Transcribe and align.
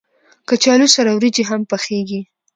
کچالو 0.49 0.87
سره 0.95 1.09
وريجې 1.13 1.43
هم 1.49 1.61
پخېږي 1.71 2.21